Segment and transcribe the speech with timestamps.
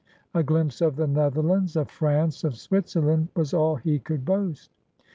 [0.33, 4.71] A glimpse of the Netherlands, of France, of Switzerland, was all he could boast.